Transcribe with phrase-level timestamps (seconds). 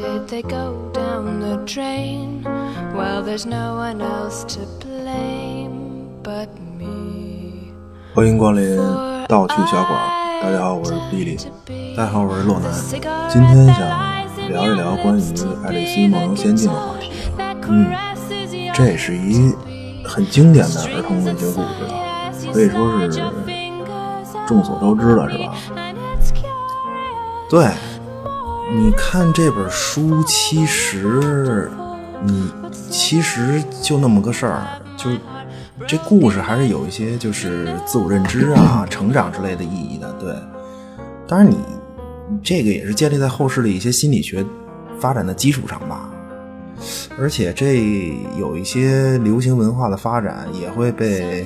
[0.00, 2.42] did they go down the drain?
[2.94, 7.74] Well, there's no one else to blame but me.
[8.14, 8.78] 欢迎光临
[9.28, 10.00] 盗趣小馆，
[10.42, 11.36] 大家好，我是比利。
[11.94, 12.72] 大家好，我是洛南。
[13.28, 13.78] 今天想
[14.48, 15.20] 聊一聊关于
[15.66, 17.12] 《爱丽丝梦游仙境》的话题。
[17.68, 17.92] 嗯，
[18.72, 19.52] 这是一
[20.02, 23.20] 很经典的儿童文学故事，可以说是
[24.46, 25.54] 众所周知了，是吧？
[27.50, 27.66] 对，
[28.72, 31.68] 你看这本书，其实
[32.22, 32.48] 你
[32.88, 34.64] 其实就那么个事儿，
[34.96, 35.10] 就
[35.88, 40.12] 这故事还是有一些就是自我认知啊、成长之类的意义的。
[40.20, 40.32] 对，
[41.26, 41.58] 当然你
[42.44, 44.46] 这个也是建立在后世的一些心理学
[45.00, 46.08] 发展的基础上吧。
[47.18, 51.44] 而且这有一些流行文化的发展，也会被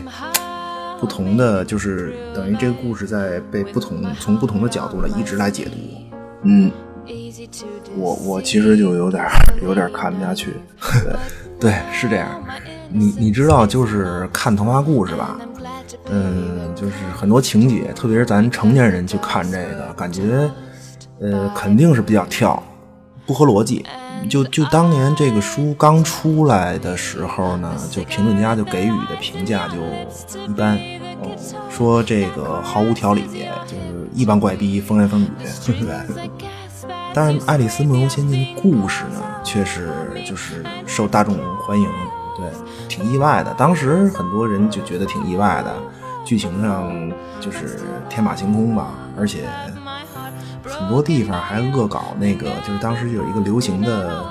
[1.00, 5.72] 不同的，就是等于这个故事在被不同从不同的角度来一直来解读。
[6.42, 6.70] 嗯，
[7.96, 9.24] 我我其实就有点
[9.62, 10.54] 有点看不下去。
[11.60, 12.42] 对，是这样。
[12.90, 15.36] 你你知道，就是看童话故事吧，
[16.10, 20.50] 嗯，就是很多情节，特别是咱成年人去看这个，感觉
[21.20, 22.62] 呃肯定是比较跳，
[23.26, 23.84] 不合逻辑。
[24.30, 29.76] 就就当年这个书刚出来的时候呢，就评论家就给予的评价就
[30.46, 30.78] 一般，
[31.20, 31.30] 哦
[31.68, 33.22] 说这个毫无条理，
[33.66, 35.28] 就是一帮怪逼，风言风语，
[35.66, 36.30] 对不对？
[37.14, 39.88] 但是《爱丽丝梦游仙境》的故事呢，却是
[40.26, 41.88] 就是受大众欢迎，
[42.36, 42.46] 对，
[42.88, 43.54] 挺意外的。
[43.54, 45.72] 当时很多人就觉得挺意外的，
[46.24, 46.92] 剧情上
[47.40, 49.44] 就是天马行空吧，而且。
[50.66, 54.24] 很多地方还恶搞那个，就是当时有一个流行的，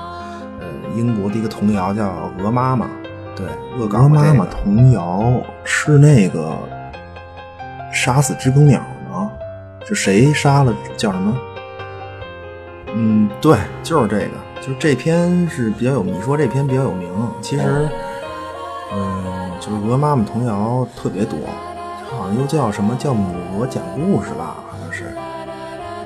[0.59, 0.65] 呃，
[0.95, 2.07] 英国的一个童谣叫
[2.44, 2.85] 《鹅妈妈》，
[3.35, 3.45] 对，
[3.77, 4.00] 恶搞。
[4.00, 5.31] 鹅妈妈童谣
[5.63, 6.51] 是那个
[7.94, 9.29] 杀死知更鸟呢？
[9.85, 11.38] 是谁杀了叫什么？
[12.95, 14.31] 嗯，对，就是这个，
[14.61, 16.15] 就是这篇是比较有名。
[16.15, 17.09] 你说这篇比较有名，
[17.41, 17.89] 其实，
[18.93, 21.37] 嗯，就是鹅妈妈童谣特别多，
[22.17, 24.57] 好像又叫什么叫母鹅讲故事吧？
[24.69, 25.15] 好像是。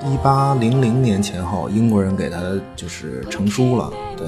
[0.05, 2.39] 一八零零年前后，英国人给他
[2.75, 3.91] 就是成书了。
[4.15, 4.27] 对，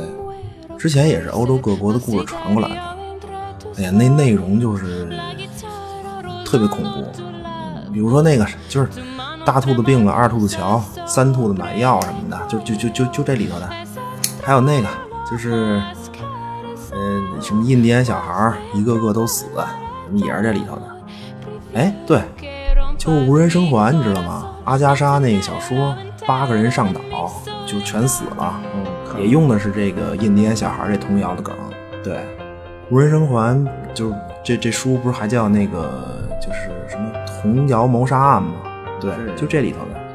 [0.77, 2.75] 之前也是欧洲各国的故事传过来的。
[3.77, 5.07] 哎呀，那内容就是
[6.45, 7.05] 特别恐怖。
[7.93, 8.89] 比如说那个就是
[9.49, 13.67] 大兔子病了，二兔子瞧，三兔子买药什么的，就就就就就这里头的。
[14.43, 14.87] 还有那个
[15.27, 15.81] 就是，
[16.91, 19.47] 呃，什么印第安小孩一个个都死，
[20.13, 20.81] 也是这里头的。
[21.73, 22.21] 哎，对，
[22.95, 24.51] 就无人生还，你知道吗？
[24.65, 25.95] 阿加莎那个小说，
[26.27, 27.01] 八个人上岛
[27.65, 28.85] 就全死了，嗯
[29.19, 31.55] 也用的是这个印第安小孩这童谣的梗。
[32.03, 32.19] 对，
[32.91, 38.51] 无人生还，就这这书不是还叫那个就是什么童谣谋杀案吗？
[38.99, 40.09] 对，就这里头的。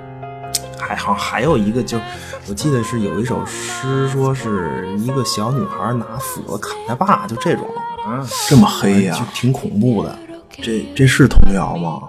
[0.78, 1.98] 还好还有一个，就
[2.46, 7.66] 我记得是有一首诗，说是一个小女孩拿斧子砍她爸，就这种
[8.04, 10.14] 啊，这么黑呀，就挺恐怖的。
[10.50, 12.02] 这这是童谣吗？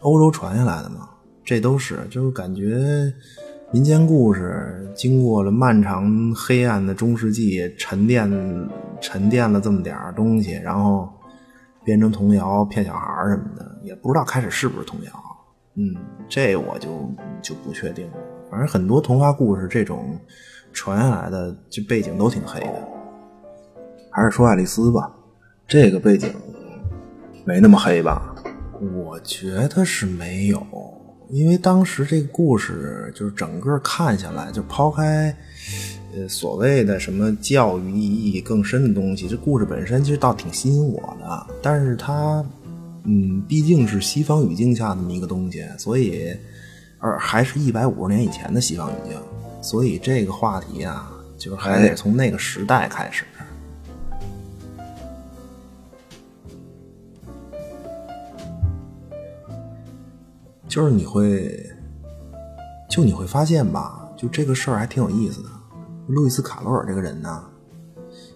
[0.00, 1.08] 欧洲传下来的吗？
[1.42, 2.78] 这都是，就是感觉
[3.72, 8.30] 民间故事经过了漫长黑暗的中世纪沉淀，
[9.00, 11.08] 沉淀了这么点东西，然后
[11.82, 15.10] 编成童谣骗小孩什么的，也不知道开始是不是童谣。
[15.76, 15.94] 嗯，
[16.28, 17.10] 这我就
[17.40, 18.18] 就不确定了。
[18.50, 20.18] 反正很多童话故事这种
[20.72, 22.88] 传下来的，这背景都挺黑的。
[24.10, 25.10] 还是说爱丽丝吧，
[25.66, 26.32] 这个背景
[27.44, 28.34] 没那么黑吧？
[28.94, 30.60] 我觉得是没有。
[31.30, 35.36] 因为当时这个故事就是整个看下来，就抛开，
[36.16, 41.46] 呃，所谓的什么教育意义更深的东西，这故事本身其实倒挺吸引我的。
[41.60, 42.42] 但是它，
[43.10, 46.36] 嗯，毕竟是西方语境下那么一个东西，所以，
[46.98, 49.18] 而还是一百五十年以前的西方语境，
[49.62, 53.24] 所以这个话题啊，就是还得从那个时代开始。
[60.68, 61.66] 就是你会，
[62.90, 65.48] 就你会发现吧，就这个事儿还挺有意思的。
[66.08, 67.42] 路易斯·卡罗尔这个人呢，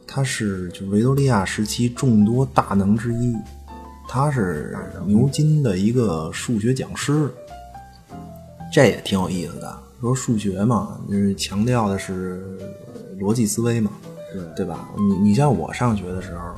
[0.07, 3.37] 他是就维多利亚时期众多大能之一，
[4.15, 4.77] 他是
[5.07, 7.31] 牛津的一个数学讲师，
[8.71, 9.75] 这也挺有意思的。
[10.03, 12.59] 说数学嘛，就是强调的是
[13.19, 13.91] 逻辑思维嘛，
[14.35, 14.87] 对对吧？
[14.99, 16.53] 你你像我上学的时候，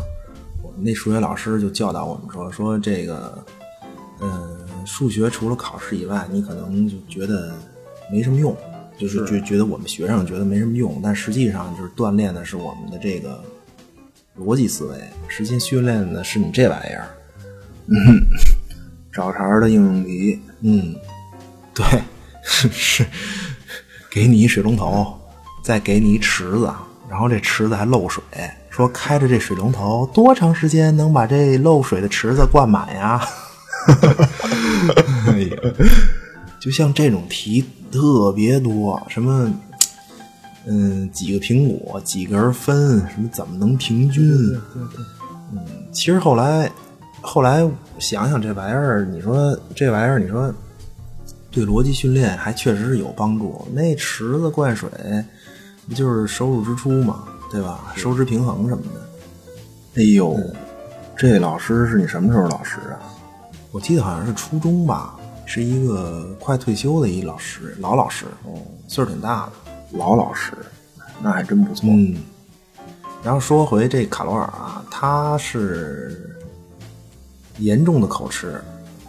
[0.64, 3.44] 我们那数学老师就教导我们说，说这个，
[4.20, 4.58] 嗯。
[4.84, 7.54] 数学除了考试以外，你可能就觉得
[8.10, 8.54] 没什么用，
[8.98, 13.40] 就是觉觉得我们学生觉得没什么用，但实际上就是锻炼的是我们的这个
[14.38, 14.98] 逻辑思维，
[15.28, 17.06] 实际训练的是你这玩意儿。
[17.86, 18.26] 嗯，
[19.12, 20.94] 找茬的应用题，嗯，
[21.74, 21.84] 对，
[22.42, 23.04] 是
[24.10, 25.18] 给你一水龙头，
[25.62, 26.72] 再给你一池子，
[27.08, 28.22] 然后这池子还漏水，
[28.70, 33.20] 说开着这水龙头多长时间能把这漏水的池子灌满呀？
[35.26, 35.56] 哎呀，
[36.58, 39.52] 就像这种题特别多，什么，
[40.66, 44.26] 嗯，几个苹果，几根分，什么怎么能平均？
[44.72, 45.04] 对对，
[45.52, 46.70] 嗯，其实后来，
[47.26, 47.66] 后来
[47.98, 50.52] 想想这玩意儿，你说这玩意儿，你说
[51.50, 53.66] 对逻辑训练还确实是有帮助。
[53.72, 54.90] 那池子灌水，
[55.88, 57.92] 不就是收入支出嘛，对吧？
[57.96, 59.00] 收支平衡什么的。
[59.96, 60.38] 哎呦，
[61.16, 63.00] 这老师是你什么时候老师啊？
[63.72, 65.16] 我记得好像是初中吧，
[65.46, 69.52] 是一个快退休的一老师，老老师，哦，岁数挺大的，
[69.98, 70.52] 老老师，
[71.22, 71.88] 那还真不错。
[71.88, 72.16] 嗯，
[73.22, 76.33] 然后说回这卡罗尔啊，他是
[77.58, 78.60] 严重的口吃，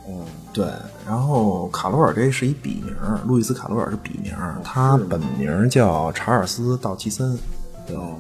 [0.08, 0.68] 嗯，对，
[1.06, 2.96] 然后卡罗尔这是一笔名，
[3.26, 4.34] 路易斯卡罗尔是笔名，
[4.64, 7.38] 他本名叫查尔斯·道奇森。
[7.90, 8.16] 哦，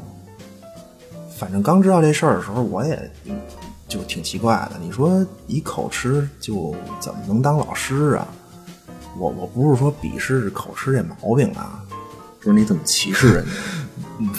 [1.37, 3.11] 反正刚知道这事儿的时候，我也。
[3.87, 8.27] 就挺奇怪的，你说一口吃就怎么能当老师啊？
[9.15, 11.83] 我我不是说鄙视口吃这毛病啊，
[12.41, 13.51] 不是你怎么歧视人家？
[14.17, 14.29] 嗯，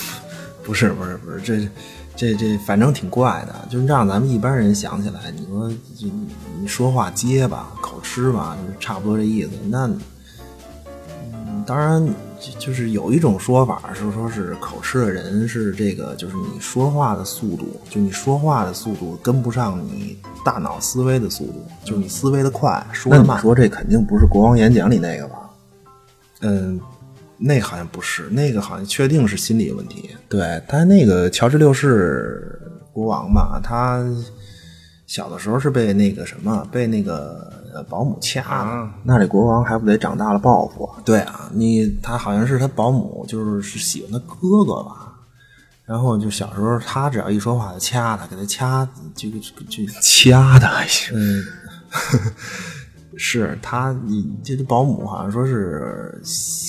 [0.64, 1.70] 不是不是不是，这
[2.16, 6.08] 这这反正挺怪的，就让咱们一般人想起来，你说就
[6.58, 9.50] 你说话结巴口吃吧，就差不多这意思。
[9.68, 9.86] 那
[11.46, 12.04] 嗯，当然。
[12.58, 23.40] 就是有一种说法是说，是口吃的人是这个，就是你说话的速度，就你说话的速度跟不上你大脑思维的速度，就是你思维的快，说的慢。
[23.40, 25.36] 说这肯定不是国王演讲里那个吧？
[26.42, 26.78] 嗯，
[27.38, 30.10] 那好像不是，那个好像确定是心理问题。
[30.28, 32.60] 对，他那个乔治六世
[32.92, 34.04] 国王吧，他
[35.06, 37.54] 小的时候是被那个什么，被那个。
[37.90, 40.88] 保姆掐，那这国王还不得长大了报复？
[41.04, 45.12] 对啊，你他好像是他保姆，就是是喜欢他哥哥吧。
[45.84, 49.38] 然后就小时候，他只要一说话就掐他，给他掐，就就
[50.00, 51.14] 掐他还行。
[51.14, 51.44] 嗯，
[53.16, 56.20] 是他，你这保姆好像说是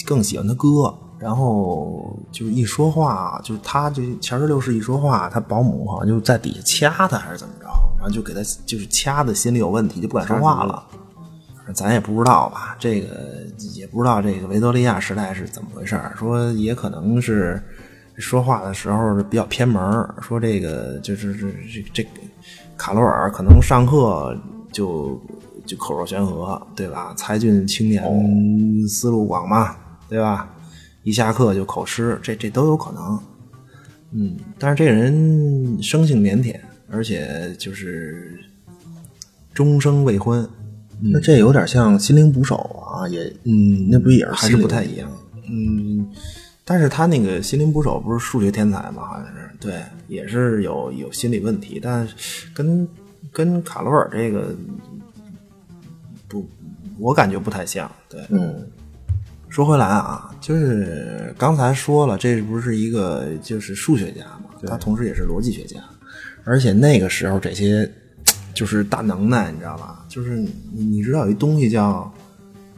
[0.05, 7.65] 更喜欢他哥，然后就是一说话，就是他这前十六世一说话，他保姆好像就在底下掐他，还是怎么着？
[7.97, 10.83] 然后就给他就是掐的心里有问题，就不敢说话了。
[11.73, 13.45] 咱也不知道吧，这个
[13.75, 17.61] 也不知道这个维多利亚时代是怎么回事说也可能是
[18.15, 19.83] 说话的时候比较偏门
[20.21, 22.09] 说这个就是这这这
[22.77, 24.33] 卡罗尔可能上课
[24.71, 25.21] 就
[25.67, 27.13] 就口若悬河，对吧？
[27.15, 28.03] 才俊青年
[28.87, 29.75] 思路广嘛，
[30.09, 30.51] 对吧？
[31.03, 33.19] 一下课就口吃，这这都有可能。
[34.11, 36.57] 嗯，但是这个人生性腼腆，
[36.89, 38.39] 而且就是
[39.53, 40.47] 终生未婚。
[40.99, 45.11] 那这有点像心灵捕手啊，也嗯，那不也是还是不太一样，
[45.47, 46.09] 嗯，
[46.65, 49.05] 但是他那个心灵捕手不是数学天才吗？
[49.05, 52.07] 好像是对，也是有有心理问题，但
[52.53, 52.87] 跟
[53.31, 54.55] 跟卡罗尔这个
[56.27, 56.47] 不，
[56.99, 57.89] 我感觉不太像。
[58.09, 58.67] 对，嗯，
[59.49, 65.79] 说回来啊，就是刚才说了，这不是一个就是数学家嘛，他同时也是逻辑学家，
[66.43, 67.89] 而且那个时候这些。
[68.53, 70.03] 就是大能耐，你知道吧？
[70.09, 70.35] 就是
[70.73, 72.11] 你，你知道有一东西叫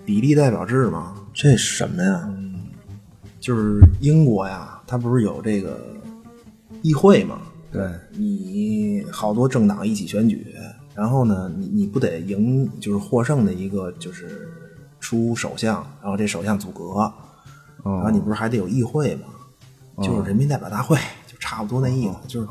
[0.04, 1.16] 比例代表制吗？
[1.34, 2.30] 这是什么呀？
[3.40, 5.96] 就是英国呀，它不是有这个
[6.82, 7.40] 议会吗？
[7.72, 10.46] 对，你好多政党一起选举，
[11.00, 14.50] 然后呢，你你不得赢，就是获胜的一个就是
[15.00, 17.12] 出首相，然后这首相组阁，
[17.84, 19.28] 然后你不是还得有议会吗？
[20.04, 22.48] 就是人民代表大会，就差不多那意思，就是。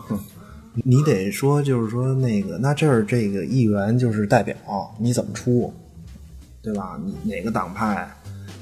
[0.84, 4.54] 你得说，就是说那个，那这儿这个议员就是代表，
[4.96, 5.74] 你怎么出，
[6.62, 6.96] 对吧？
[7.04, 8.08] 你哪个党派，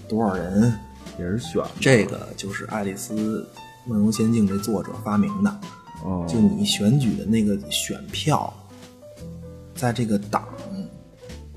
[0.08, 0.72] 多少人
[1.18, 1.62] 也是选。
[1.78, 3.46] 这个就是《爱丽丝
[3.84, 5.60] 梦游仙境》这作者发明的。
[6.04, 8.50] 哦，就你选举的那个选票，
[9.76, 10.45] 在这个党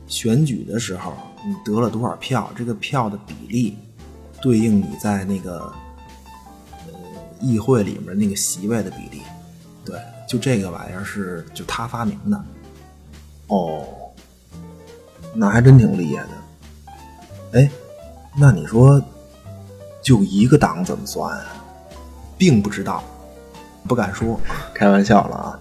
[0.08, 1.14] 选举的时候，
[1.46, 3.78] 你得了多少票，这个票的比例
[4.42, 5.72] 对应你在那个
[7.40, 9.22] 议会里面那个席位的比例，
[9.86, 10.00] 对。
[10.28, 12.40] 就这个玩意儿是就他发明的，
[13.48, 13.84] 哦，
[15.34, 17.60] 那还真挺厉害的。
[17.60, 17.72] 哎，
[18.38, 19.02] 那你说
[20.04, 21.46] 就一个党怎么算啊？
[22.38, 23.04] 并不知道，
[23.88, 24.40] 不敢说，
[24.72, 25.60] 开玩笑了啊。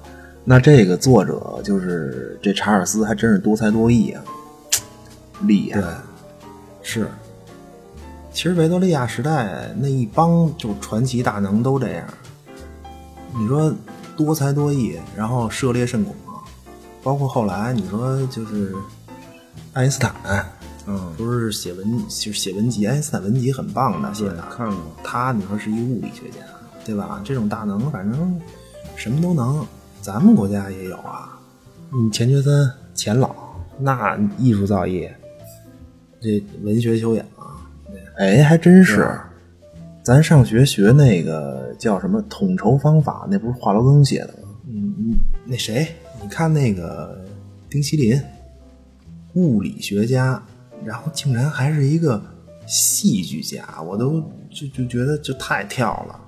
[0.51, 4.25] 那这个作者就是这查尔斯，还真是多才多艺啊，
[5.43, 5.83] 厉害。
[6.81, 7.07] 是，
[8.33, 12.07] 其实维多利亚时代那一帮就传奇大能都这样。
[13.39, 13.71] 你说
[14.17, 16.17] 多才多艺，然后涉猎甚广，
[17.03, 18.75] 包括后来你说就是
[19.75, 20.15] 爱因斯坦，
[20.87, 24.79] 嗯，不是写文就是写文集，爱因斯坦文集很棒的，写的看过。
[25.05, 26.39] 他你说是一物理学家，
[26.87, 27.21] 对吧？
[27.23, 28.41] 这种大能，反正
[28.97, 29.67] 什么都能。
[30.01, 31.39] 咱们国家也有啊，
[31.93, 33.35] 你钱学森、钱老，
[33.79, 35.11] 那艺术造诣，
[36.21, 37.25] 这文学修养，
[38.17, 39.19] 哎，还真是。
[40.03, 44.49] 咱上学学那个叫什么统筹方法，那不是华罗庚写的吗？
[44.67, 45.87] 嗯嗯，那谁，
[46.23, 47.23] 你看那个
[47.69, 48.19] 丁锡林，
[49.35, 50.43] 物理学家，
[50.83, 52.23] 然后竟然还是一个
[52.67, 54.19] 戏剧家，我都
[54.51, 56.19] 就就觉得就太跳了。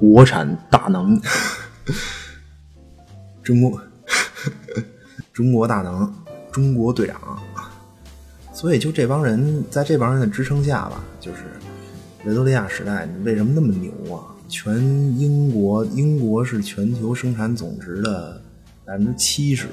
[0.00, 1.20] 国产大能，
[3.42, 3.80] 中国
[5.32, 6.12] 中国大能，
[6.50, 7.38] 中国队长。
[8.52, 11.38] 所以就这帮人，在这帮人的支撑下吧，就是。
[12.24, 14.22] 维多利亚时代，你为什么那么牛啊？
[14.48, 14.76] 全
[15.18, 18.40] 英国，英国是全球生产总值的
[18.84, 19.66] 百分之七十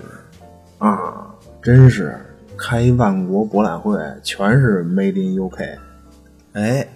[0.79, 1.27] 啊！
[1.61, 2.19] 真是
[2.57, 5.77] 开万国博览会，全是 Made in UK。
[6.53, 6.87] 哎，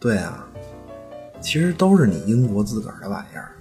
[0.00, 0.44] 对啊，
[1.40, 3.52] 其实都是你英国自个儿的玩意儿，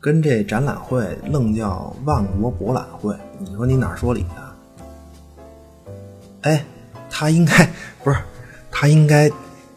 [0.00, 4.56] 跟这展览会愣叫万国博览会，你说你哪说理啊？
[6.42, 6.64] 哎，
[7.10, 7.70] 他应该
[8.02, 8.16] 不是，
[8.70, 9.30] 他应该。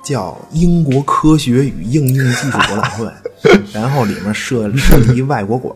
[0.04, 3.10] 叫英国科学与应用技术博览会，
[3.72, 5.74] 然后里面设设立外国馆，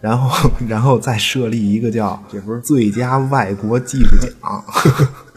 [0.00, 4.64] 然后然后再设立一个叫这不是最佳外国技术奖，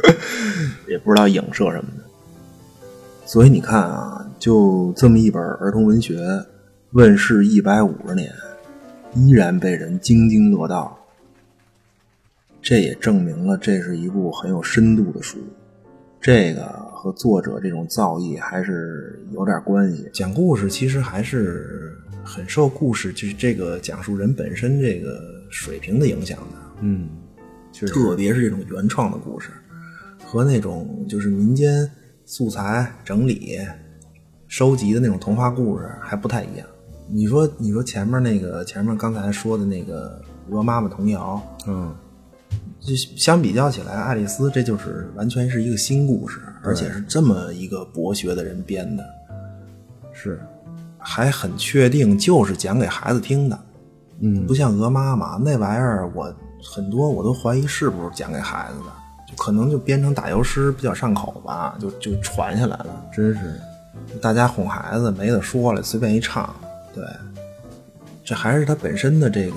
[0.89, 2.03] 也不知道影射什么的。
[3.23, 6.17] 所以你看啊，就这么一本儿童文学，
[6.93, 8.29] 问世一百五十年，
[9.15, 10.99] 依然被人津津乐道，
[12.61, 15.39] 这也证明了这是一部很有深度的书。
[16.19, 20.09] 这个和作者这种造诣还是有点关系。
[20.11, 25.17] 讲故事其实还是很受故事，就是这个讲述人本身这个
[25.49, 26.57] 水平的影响的。
[26.81, 27.07] 嗯，
[27.87, 29.49] 特别是这种原创的故事，
[30.25, 31.89] 和那种就是民间
[32.25, 33.59] 素材整理、
[34.49, 36.67] 收集的那种童话故事还不太一样。
[37.11, 40.21] 你说，你说前面那个前面刚才说的那个
[40.55, 41.93] 《鹅妈妈童谣》，嗯。
[42.79, 49.05] 就相比较起来，爱丽丝这就是完全是一个新故事，而且是这么一个博学的人编的，
[50.11, 50.41] 是，
[50.97, 53.59] 还很确定就是讲给孩子听的，
[54.21, 58.85] 嗯，不像鹅妈妈那玩意儿，我很多我都怀疑是不是讲给孩子的，
[59.29, 63.61] 就可能就编成打油诗比较上口吧，就就传下来了，真是，
[64.19, 66.51] 大家哄孩子没得说了，随便一唱，
[66.93, 67.03] 对，
[68.23, 69.55] 这还是他本身的这个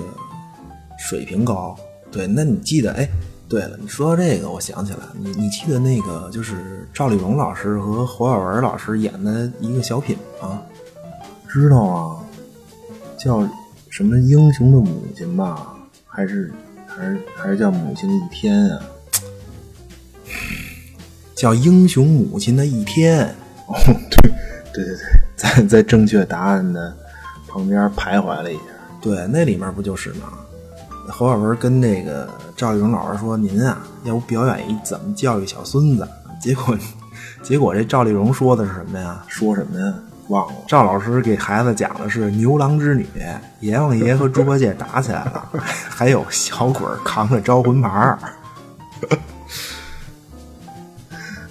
[0.97, 1.77] 水平高。
[2.11, 2.93] 对，那你记得？
[2.93, 3.09] 哎，
[3.49, 10.61] 对了，你说到这个，我想起来，你你记得那个就是赵丽蓉老师和侯耀文老师演的一个小品吗？
[11.47, 12.19] 知道啊，
[13.17, 13.47] 叫
[13.89, 15.77] 什么英雄的母亲吧？
[16.05, 16.53] 还是
[16.87, 18.81] 还是还是叫母亲的一天啊？
[21.35, 23.27] 叫英雄母亲的一天。
[23.67, 24.31] 哦，对
[24.73, 24.97] 对对对，
[25.35, 26.95] 在在正确答案的
[27.55, 28.63] 旁边徘徊了一下。
[28.99, 30.27] 对，那里面不就是吗？
[31.07, 36.05] 侯耀文跟那个赵丽蓉老师说：“您啊，要不表演一怎么教育小孙子？”
[36.41, 36.77] 结果，
[37.41, 39.23] 结果这赵丽蓉说的是什么呀？
[39.27, 39.93] 说什么呀？
[40.27, 40.53] 忘了。
[40.67, 43.07] 赵老师给孩子讲的是牛郎织女，
[43.61, 45.47] 阎王爷和猪八戒打起来了，
[45.87, 48.17] 还有小鬼扛着招魂牌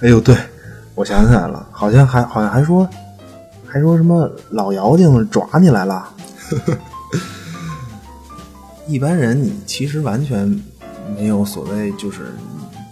[0.03, 0.37] 哎呦，对，
[0.95, 2.87] 我想起来了，好像还好像还说，
[3.75, 6.09] 还说什么老妖精抓你来了。
[8.87, 10.47] 一般人你其实完全
[11.19, 12.33] 没有所谓就是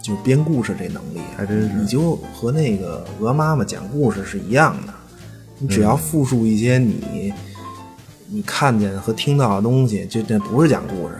[0.03, 1.69] 就编故事这能力，还真是。
[1.73, 4.93] 你就和那个鹅妈妈讲故事是一样的，
[5.57, 7.33] 你只要复述一些你
[8.27, 11.15] 你看见和听到的东西，就这不是讲故事，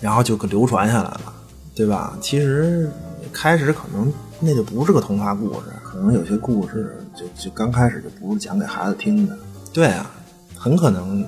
[0.00, 1.34] 然后就流传下来了，
[1.74, 2.16] 对吧？
[2.18, 2.90] 其实
[3.34, 4.10] 开始可能
[4.40, 9.36] 那就不是个童话故事，可能有些故事就就刚开始就不是讲给孩子听的。
[9.72, 10.10] 对啊，
[10.56, 11.26] 很可能。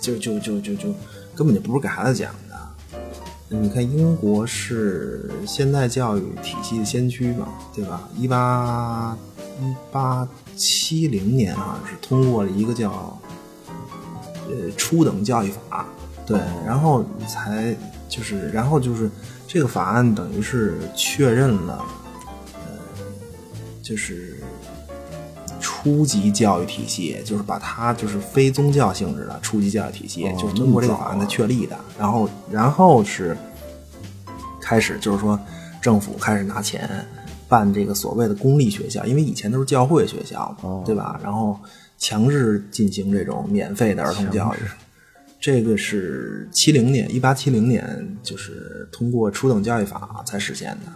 [0.00, 0.88] 就就就就就
[1.32, 3.56] 根本就不是给孩子讲的。
[3.56, 8.08] 你看，英国是现代教育体系的先驱嘛，对吧？
[8.16, 9.16] 一八
[9.60, 13.16] 一八七零年好像是通过了一个叫
[14.48, 15.86] 呃初等教育法，
[16.26, 17.72] 对，然后才
[18.08, 19.08] 就是然后就是
[19.52, 21.84] 这个法案等于是确认了，
[22.54, 23.04] 呃，
[23.82, 24.38] 就是。
[25.60, 31.76] 初级教育体系就是把它就是非宗教性质的初级教育体系，就是通过这个法案的确立的。
[31.98, 33.36] 然后，然后是
[34.60, 35.38] 开始就是说
[35.80, 36.88] 政府开始拿钱
[37.48, 41.18] 办这个所谓的公立学校，因为以前都是教会学校嘛，哦对吧？
[41.22, 41.58] 然后
[41.98, 44.58] 强制进行这种免费的儿童教育。
[45.42, 50.92] 这个是七零年，一八七零年，就是通过初等教育法才实现的。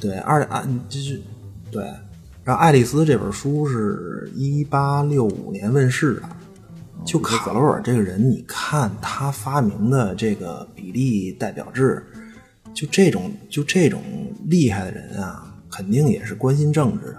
[0.00, 1.20] 对，二啊，就是
[1.70, 1.84] 对。
[2.42, 6.22] 然后《爱丽丝》这本书是一八六五年问世的。
[7.04, 12.04] 就卡罗尔这个人，你看他发明的这个比例代表制，
[12.74, 14.02] 就这种就这种
[14.46, 17.18] 厉害的人啊，肯定也是关心政治的，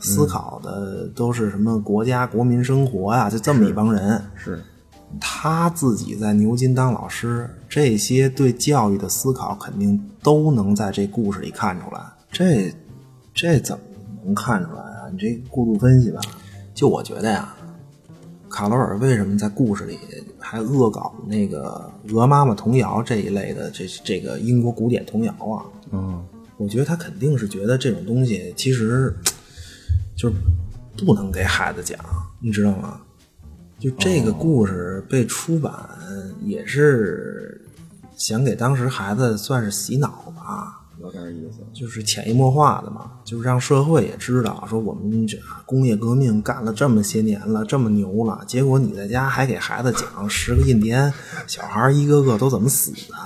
[0.00, 4.20] 思考的都是什么国家国民生活啊、就这么一帮人。
[4.34, 4.60] 是
[5.18, 12.00] 他自己在牛津当老师，这些对教育的思考肯定都能在这故事里看出来。
[12.30, 12.72] 这
[13.34, 13.82] 这怎么
[14.24, 15.08] 能看出来啊？
[15.10, 16.20] 你这过度分析吧。
[16.74, 17.54] 就我觉得呀，
[18.48, 19.98] 卡罗尔为什么在故事里
[20.38, 25.64] 还恶搞那个《鹅妈妈童谣》这一类的这这个英国古典童谣啊？
[25.90, 26.24] 嗯，
[26.56, 29.14] 我觉得他肯定是觉得这种东西其实
[30.16, 30.34] 就是
[31.04, 31.98] 不能给孩子讲，
[32.40, 33.00] 你知道吗？
[33.80, 35.72] 就这个故事被出版
[36.42, 37.64] 也是
[38.16, 41.60] 想给当时孩子算是洗脑吧，有点意思。
[41.72, 51.12] 就是潜移默化的嘛，就是让社会也知道，说我们这工业革命干了这么些年了，这么牛了，结果你在家还给孩子讲十个印第安
[51.46, 53.16] 小孩一个个都怎么死的，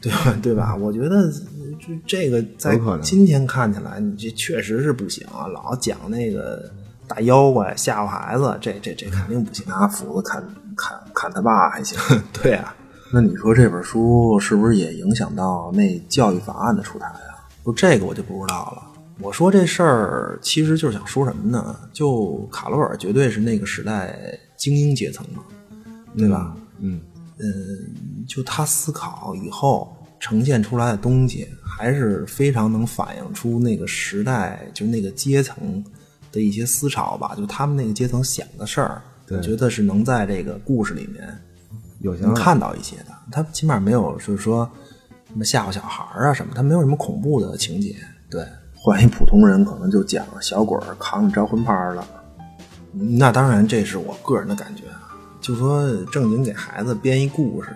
[0.00, 0.36] 对吧？
[0.42, 0.74] 对吧？
[0.74, 1.30] 我觉得
[1.78, 6.72] 这这个在今天看起来，你这确实是不行啊，老讲那个
[7.06, 9.64] 大妖怪吓唬孩子，这这这肯定不行。
[9.68, 10.42] 拿斧子砍
[10.76, 11.98] 砍砍他爸还行，
[12.32, 12.74] 对啊。
[13.12, 17.46] 那你说这本书是不是也影响到那教育法案的出台啊？
[17.62, 18.82] 不，这个我就不知道了。
[19.20, 21.76] 我说这事儿其实就是想说什么呢？
[21.92, 24.18] 就卡罗尔绝对是那个时代
[24.56, 25.44] 精英阶层嘛，
[26.16, 26.56] 对吧？
[26.80, 27.00] 嗯，
[28.26, 35.84] 就他思考以后呈现出来的东西，还是非常能反映出那个时代，就那个阶层
[36.34, 37.34] 的一些思潮吧。
[37.36, 41.26] 就他们那个阶层想的事儿，我觉得是能在这个故事里面
[42.00, 43.06] 有能看到一些的。
[43.30, 44.70] 他起码没有就是说
[45.28, 47.96] 什么吓唬小孩儿啊什么，他没有什么恐怖的情节。
[48.28, 52.06] 对，换一普通人可能就讲小鬼儿扛着招魂幡了。
[52.92, 55.00] 那当然，这是我个人的感觉啊。
[55.40, 57.68] 就说正经给孩子编一故事，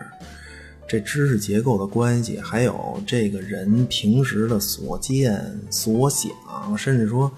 [0.88, 6.30] 这知识结构的关系，还有这个人平时的所见所想，
[6.78, 7.30] 甚至说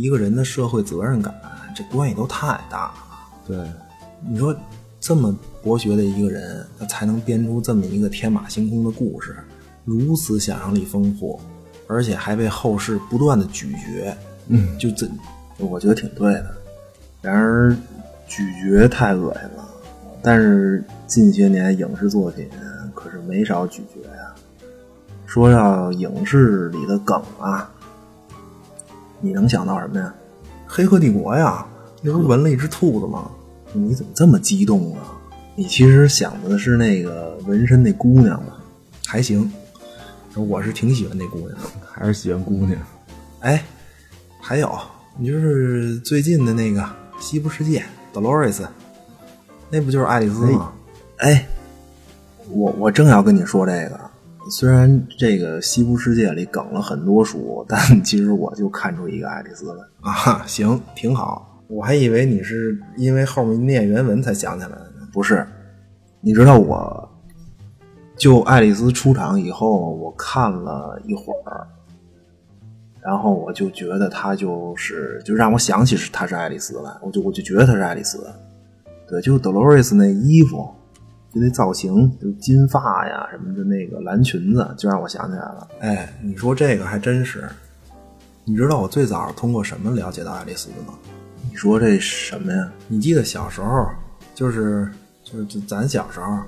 [0.00, 1.34] 一个人的社会责任感，
[1.74, 2.94] 这关系都太大了。
[3.46, 3.56] 对，
[4.26, 4.54] 你说
[5.00, 9.36] 这么博学的一个人，他才能编出这么一个天马行空的故事，
[9.84, 11.40] 如此想象力丰富，
[11.86, 14.16] 而且还被后世不断的咀嚼。
[14.48, 15.08] 嗯，就这，
[15.58, 16.54] 我觉得挺对的。
[17.20, 17.76] 然而，
[18.26, 19.68] 咀嚼太恶心了。
[20.22, 22.48] 但是近些年影视作品
[22.94, 24.34] 可是没少咀嚼呀。
[25.26, 27.70] 说到影视里的梗啊，
[29.20, 30.14] 你能想到什么呀？
[30.66, 31.66] 《黑客帝国》呀，
[32.02, 33.30] 那不是纹了一只兔子吗？
[33.72, 35.12] 你怎么这么激动啊？
[35.56, 38.58] 你其实想的是那个纹身那姑娘吧？
[39.06, 39.52] 还行，
[40.34, 41.86] 我是挺喜欢那姑娘的。
[41.90, 42.78] 还是喜欢姑娘。
[43.40, 43.64] 哎，
[44.40, 44.78] 还有，
[45.16, 46.80] 你就是最近的那个
[47.18, 47.84] 《西部世界》
[48.16, 48.66] ，Dolores，
[49.68, 50.72] 那不就是爱丽丝吗？
[51.18, 51.46] 哎，
[52.48, 54.07] 我我正要跟你说这个，
[54.50, 60.44] 虽然这个《西部世界》里梗了很多书，但 其实我就看出一个爱丽丝来啊。
[60.46, 61.62] 行，挺好。
[61.68, 65.46] 我还以为你是因为后面念原文才想起来的呢，不是？
[66.20, 67.08] 你知道我，
[68.16, 71.66] 就爱丽丝出场以后，我看了一会儿。
[73.00, 78.26] 然后我就觉得她就是，就让我想起是她是爱丽丝来，我就我就觉得她是爱丽丝。
[79.06, 80.68] 对，就是 Dolores 那衣服，
[81.32, 85.68] 就那造型，就金发呀什么的，那个蓝裙子，就让我想起来了。
[85.80, 87.48] 哎，你说这个还真是。
[88.44, 90.94] 你知道我最早是通过什么了解到爱丽丝的吗？
[91.50, 92.72] 你说这什么呀？
[92.86, 93.86] 你记得小时候，
[94.34, 94.90] 就是
[95.22, 96.38] 就是就咱小时候，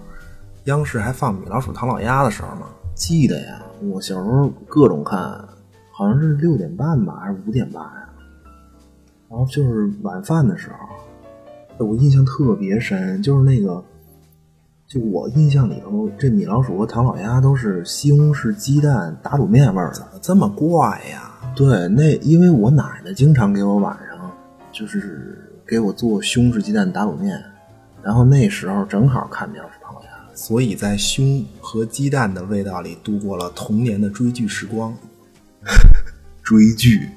[0.65, 2.67] 央视还放米老鼠、唐老鸭的时候吗？
[2.95, 5.45] 记得呀，我小时候各种看。
[5.93, 8.09] 好像是六点半吧，还是五点半呀？
[9.29, 10.71] 然后就是晚饭的时
[11.77, 13.85] 候，我印象特别深，就是那个，
[14.91, 21.31] 就我印象里头，这米老鼠和唐老鸭都是西红柿鸡蛋打卤面味儿的，这么怪呀？
[21.55, 24.33] 对，那因为我奶奶经常给我晚上
[24.73, 27.41] 就是给我做西红柿鸡蛋打卤面，
[28.03, 34.93] 然后那时候正好看米老鼠、唐老鸭，所以在胸和鸡蛋的味道里度过了童年的追剧时光。
[36.43, 37.09] 追剧，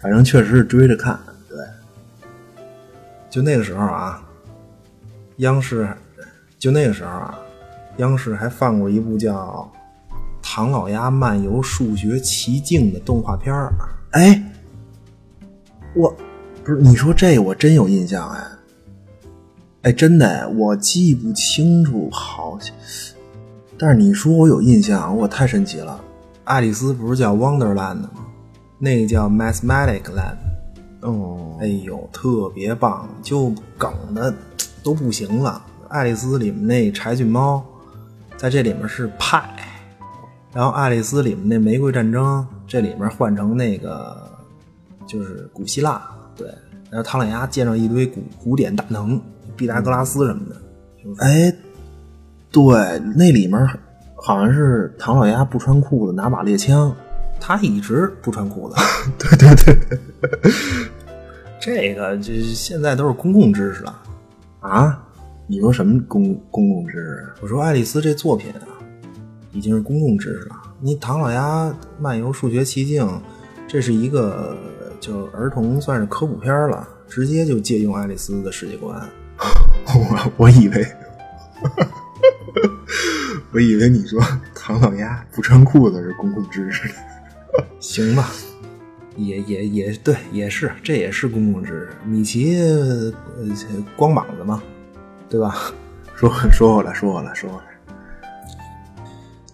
[0.00, 1.18] 反正确实是追着看。
[1.48, 1.58] 对，
[3.28, 4.22] 就那个时候啊，
[5.38, 5.88] 央视
[6.58, 7.38] 就那个时候啊，
[7.98, 9.70] 央视还放过一部叫
[10.42, 13.72] 《唐老鸭漫游数学奇境的动画片儿。
[14.10, 14.42] 哎，
[15.94, 16.12] 我
[16.64, 18.46] 不是你说这我真有印象哎，
[19.82, 22.74] 哎真的我记不清楚，好像，
[23.78, 26.00] 但是你说我有印象，我太神奇了。
[26.44, 28.10] 爱丽丝不是叫 Wonderland 吗？
[28.78, 30.38] 那个叫 Mathematic Land。
[31.02, 34.34] 哦，哎呦，特别棒，就梗的
[34.82, 35.62] 都不行了。
[35.88, 37.64] 爱丽丝里面那柴郡猫，
[38.36, 39.42] 在这里面是派，
[40.52, 44.16] 然后爱丽丝里面那玫瑰战争，这里面换成那个
[45.06, 46.02] 就是古希腊，
[46.36, 46.46] 对。
[46.90, 49.20] 然后唐老鸭见着一堆古古典大能，
[49.56, 50.56] 毕达哥拉斯什么的。
[51.18, 51.52] 哎，
[52.50, 53.58] 对，那里面
[54.14, 56.94] 好像是唐老鸭不穿裤子拿把猎枪，
[57.40, 58.76] 他一直不穿裤子。
[59.18, 60.52] 对对对，
[61.60, 64.02] 这个这现在都是公共知识了
[64.60, 65.04] 啊。
[65.50, 67.26] 你说什么公公共知识？
[67.40, 68.68] 我说爱丽丝这作品啊，
[69.50, 70.56] 已经是公共知识了。
[70.78, 73.08] 你唐老鸭漫游数学奇境，
[73.66, 74.54] 这是一个
[75.00, 79.00] 就儿童算是科普片了，直接就借用爱丽丝的世界观。
[79.88, 80.86] 我我以为，
[83.50, 84.20] 我以为你说
[84.54, 86.90] 唐老鸭不穿裤子是公共知识。
[87.80, 88.30] 行吧，
[89.16, 91.88] 也也也对，也是，这也是公共知识。
[92.04, 93.10] 米奇呃
[93.96, 94.62] 光膀子嘛。
[95.28, 95.72] 对吧？
[96.14, 97.62] 说 说回来，说回来，说回来。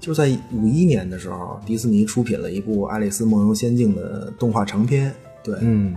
[0.01, 5.15] 就在五一年的时候，迪士尼出品了一部《爱丽丝梦游仙境》的动画长片。
[5.43, 5.95] 对，嗯，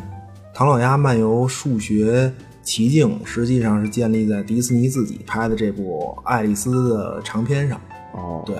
[0.53, 2.31] 唐老鸭漫游数学
[2.63, 7.79] 奇境实际上是建立在迪士尼自己拍的这部《爱丽丝》的长片上。
[8.13, 8.55] 哦，对，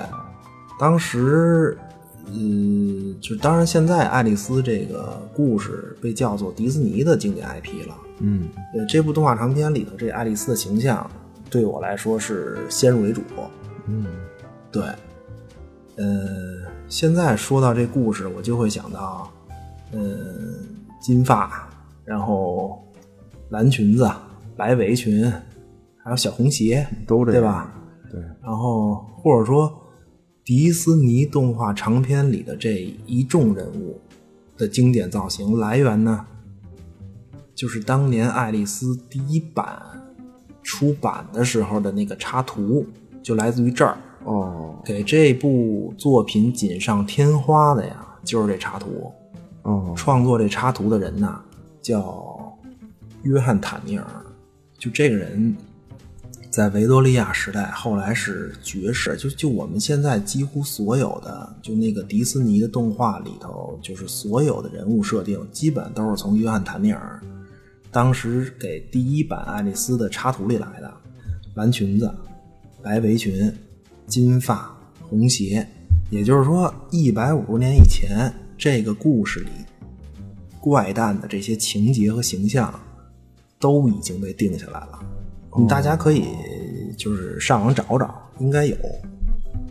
[0.78, 1.78] 当时，
[2.26, 7.96] 嗯，就当然现在爱丽丝这个故事被叫做迪士尼的经典 IP 了。
[8.20, 11.10] 嗯，对，这部动画长片里头，这爱丽丝的形象
[11.50, 13.22] 对我来说是先入为主。
[13.88, 14.06] 嗯，
[14.72, 14.84] 对，
[15.98, 16.06] 呃，
[16.88, 19.32] 现在说到这故事，我就会想到，
[19.92, 20.00] 呃，
[21.00, 21.70] 金发，
[22.04, 22.84] 然后
[23.50, 24.10] 蓝裙子、
[24.56, 25.32] 白围裙，
[26.04, 27.74] 还有小红鞋，都这对吧？
[28.12, 29.72] 对，然后或者说
[30.44, 34.00] 迪斯尼动画长片里的这一众人物
[34.58, 36.26] 的经典造型来源呢？
[37.58, 39.82] 就是当年爱丽丝第一版
[40.62, 42.86] 出版的时候的那个插图，
[43.24, 44.80] 就来自于这儿哦。
[44.86, 49.12] 给这部作品锦上添花的呀，就是这插图
[49.64, 49.92] 哦。
[49.98, 51.36] 创作这插图的人呢，
[51.82, 52.56] 叫
[53.24, 54.06] 约翰·坦尼尔。
[54.78, 55.58] 就这个人，
[56.52, 59.18] 在维多利亚时代，后来是爵士。
[59.18, 67.20] 就就我们现在几乎所有的，就那个迪士尼的动画里头，就是所有的人物设定，基本都是从约翰·坦尼尔。
[67.92, 70.94] 当时给第一版爱丽丝的插图里来的，
[71.56, 72.14] 蓝裙子、
[72.84, 73.52] 白围裙、
[74.06, 75.66] 金发、红鞋，
[76.10, 79.50] 也就是说，一百五十年以前，这个故事里
[80.60, 82.78] 怪诞的这些情节和形象
[83.58, 85.00] 都已经被定下来了。
[85.68, 86.26] 大家可以
[86.98, 88.76] 就是上网找找，应该有，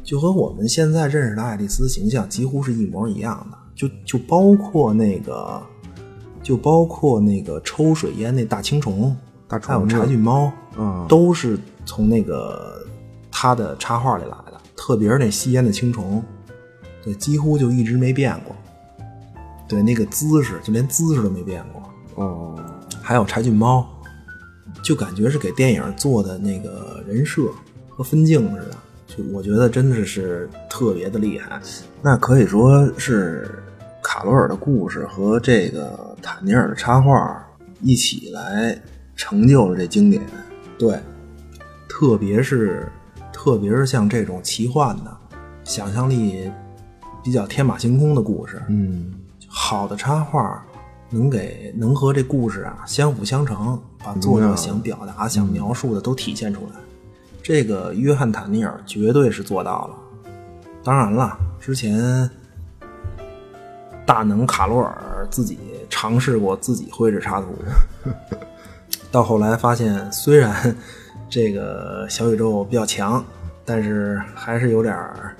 [0.02, 5.62] 就和我们现在认识的爱丽丝形象几乎是一模一样的，就就包括那个。
[6.46, 9.16] 就包括那个抽水烟那大青虫，
[9.48, 12.86] 还有柴郡猫，嗯，都是从那个
[13.32, 14.52] 他的插画里来的。
[14.76, 16.22] 特别是那吸烟的青虫，
[17.02, 18.54] 对，几乎就一直没变过。
[19.66, 22.24] 对，那个姿势就连姿势都没变过。
[22.24, 22.56] 哦，
[23.02, 23.84] 还有柴郡猫，
[24.84, 27.42] 就感觉是给电影做的那个人设
[27.88, 28.76] 和分镜似的。
[29.08, 31.60] 就我觉得真的是特别的厉害。
[32.00, 33.64] 那可以说是。
[34.08, 37.46] 卡罗尔的故事和这个坦尼尔的插画
[37.80, 38.80] 一起来
[39.14, 40.22] 成就了这经典。
[40.78, 41.00] 对，
[41.88, 42.90] 特别是
[43.32, 45.16] 特别是像这种奇幻的、
[45.64, 46.50] 想象力
[47.22, 49.14] 比较天马行空的故事，嗯，
[49.46, 50.64] 好的插画
[51.10, 56.76] 能给能和这故事啊相辅相成，把作者想表达、想描述的都体现出来。
[57.42, 60.30] 这个约翰·坦尼尔绝对是做到了。
[60.82, 62.28] 当然了，之前。
[64.04, 67.48] 大能卡罗尔自己尝试过自己绘制插图，
[69.10, 70.76] 到后来发现，虽然
[71.28, 73.24] 这个小宇宙比较强，
[73.64, 75.34] 但是还是有点儿，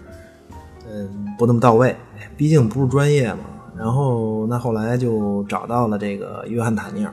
[0.91, 1.95] 嗯，不那么到位。
[2.37, 3.41] 毕竟不是专业嘛。
[3.79, 7.13] 然后那后来就找到了这个约翰·坦尼尔，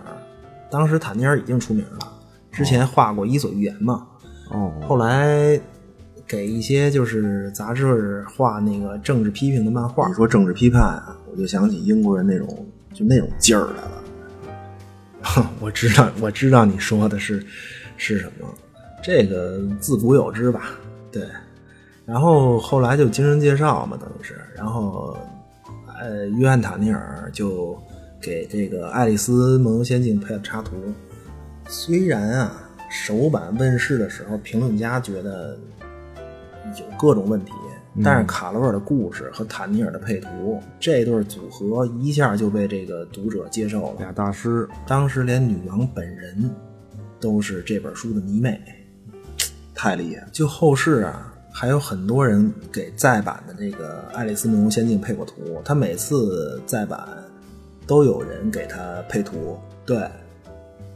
[0.71, 2.13] 当时坦尼尔已经出名了，
[2.51, 4.07] 之前画过《伊索寓言》嘛。
[4.49, 4.71] 哦。
[4.87, 5.59] 后来
[6.25, 10.07] 给一些就是杂志画那个政治批评的漫画。
[10.07, 11.17] 你说政治批判啊？
[11.31, 12.47] 我就想起英国人那种
[12.93, 14.03] 就那种劲儿来了。
[15.23, 17.45] 哼， 我知道，我知道你说的是
[17.97, 18.47] 是什么，
[19.01, 20.71] 这个自古有之吧？
[21.11, 21.27] 对，
[22.05, 25.17] 然后后来就精神介绍嘛，等于是，然后
[25.99, 27.81] 呃，约翰塔尼尔就
[28.21, 30.75] 给这个《爱丽丝梦游仙境》配了插图。
[31.69, 35.57] 虽然啊，首版问世的时候，评论家觉得
[36.77, 37.53] 有各种问题，
[38.03, 43.99] 但是卡罗尔的故事和坦尼尔的配图这对组合一下就被这个读者接受了。
[43.99, 46.49] 俩大师，当时连女王本人
[47.19, 48.59] 都是这本书的迷妹，
[49.75, 50.27] 太厉害。
[50.31, 57.07] 就后世啊，还有很多人给再版的这个《爱丽丝梦游仙境》配过图，他每次再版
[57.85, 59.55] 都有人给他配图。
[59.85, 60.09] 对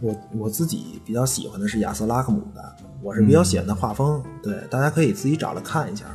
[0.02, 4.24] 我我自己比较喜欢的是亚瑟拉克姆的，我是比较喜欢他画风。
[4.42, 6.06] 对，大家可以自己找来看一下。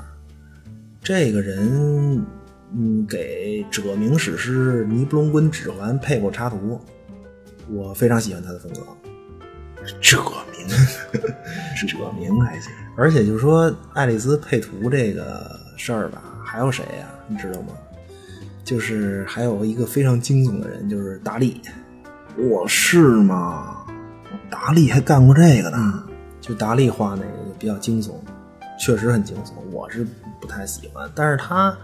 [1.05, 2.25] 这个人，
[2.73, 6.81] 嗯，给者明史诗《尼布龙根指环》配过插图，
[7.69, 8.81] 我非常喜欢他的风格。
[10.01, 10.17] 者
[10.57, 10.69] 明，
[11.89, 12.71] 者明还行。
[12.97, 17.73] 而且就说爱丽丝配图这个事儿吧，还有谁呀、你知道吗？
[18.63, 21.61] 就是还有一个非常惊悚的人，就是达利。
[22.37, 23.85] 我是吗？
[24.49, 26.05] 达利还干过这个呢？
[26.41, 28.13] 就达利画那个就比较惊悚，
[28.83, 30.05] 确实很惊悚，我是
[30.41, 31.09] 不太喜欢。
[31.15, 31.77] 但是他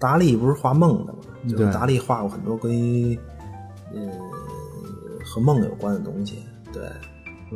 [0.00, 1.20] 达利不是画梦的吗？
[1.44, 3.16] 就是对达利画过很多关于
[3.94, 4.10] 嗯
[5.24, 6.40] 和梦有关的东西。
[6.72, 6.82] 对，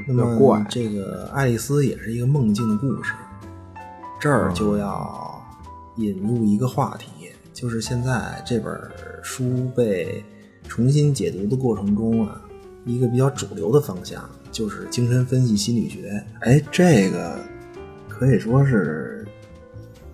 [0.07, 3.15] 那么这个爱丽丝也是一个梦境的故事，
[4.21, 5.43] 这儿就要
[5.97, 8.73] 引入一个话题，就是现在这本
[9.25, 10.25] 书被
[10.69, 12.41] 重新解读的过程中啊，
[12.85, 16.25] 一个比较主流的方向就是精神分析心理学。
[16.43, 17.37] 哎，这个
[18.19, 19.25] 可以说是，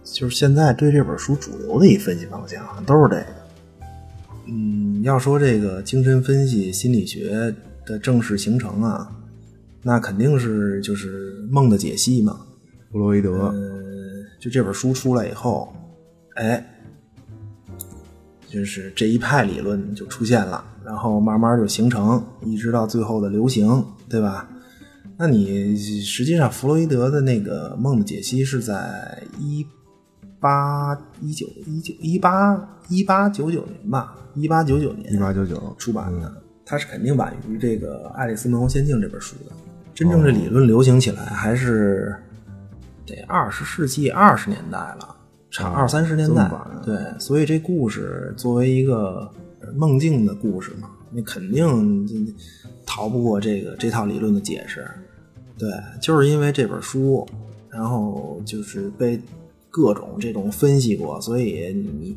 [0.05, 3.27] 就是现在对这本书主流的一分析方向，都是这个。
[4.47, 7.55] 嗯，要说这个精神分析心理学
[7.87, 9.11] 的正式形成啊，
[9.83, 12.41] 那肯定是就是梦的解析嘛。
[12.93, 15.75] 弗洛伊德，呃，就这本书出来以后，
[16.35, 16.63] 哎，
[18.47, 24.47] 就是这一派理论就出现了，然后慢慢就形成，一直到最后的流行，对吧？
[25.17, 29.65] 那你实际上弗洛伊德的那个梦的解析是在一
[30.41, 39.53] 八一九一九一八一八九九年吧，一八九九年一八九九出版的，它是肯定晚于这个《爱丽丝梦游仙境》这本书的。
[39.95, 42.17] 真正的理论流行起来还是
[43.07, 45.17] 得二十世纪二十年代了，
[45.51, 46.51] 差二三十年代。
[46.85, 49.31] 对，所以这故事作为一个
[49.77, 52.15] 梦境的故事嘛，你肯定就
[52.85, 54.87] 逃不过这个这套理论的解释。
[55.57, 57.27] 对，就是因为这本书，
[57.71, 59.21] 然后就是被
[59.71, 62.17] 各种这种分析过，所以你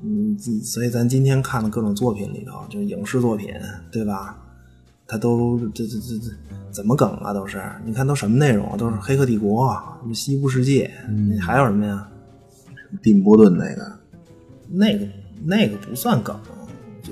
[0.00, 3.52] 你你，所以咱今天看的各种作品里头，就是影视作品，
[3.90, 4.38] 对吧？
[5.06, 6.30] 它都这这这这
[6.70, 7.34] 怎么梗啊？
[7.34, 8.76] 都是你看都什么内容啊？
[8.78, 9.66] 都是《黑客帝国》
[10.00, 12.08] 什么《西部世界》嗯还有什么呀？
[13.02, 13.98] 蒂姆·波顿那个，
[14.68, 15.06] 那个
[15.44, 16.51] 那个不算梗，我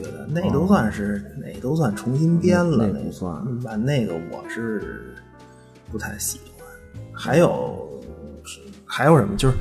[0.03, 5.15] 觉得那都算是、那都算重新编了，那那不算把那个我是
[5.91, 6.67] 不太喜欢。
[7.13, 8.01] 还有
[8.85, 9.37] 还有什么？
[9.37, 9.57] 就是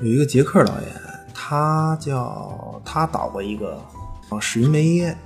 [0.00, 0.88] 有一个捷克导演，
[1.34, 3.80] 他叫他导过一个
[4.40, 5.16] 《史云梅耶》，